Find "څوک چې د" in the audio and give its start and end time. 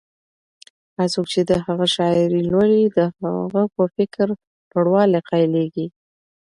1.13-1.51